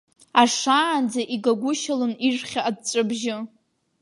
[0.41, 3.37] Аашаанӡа игагәышьалон ижәхьа аҵәҵәабжьы.